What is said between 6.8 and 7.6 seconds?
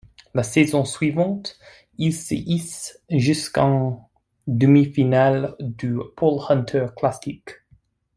Classic.